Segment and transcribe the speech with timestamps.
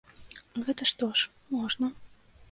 [0.69, 1.27] Гэта што ж,
[1.57, 1.91] можна.